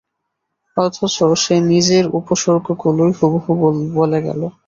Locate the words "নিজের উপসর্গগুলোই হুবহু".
1.71-3.51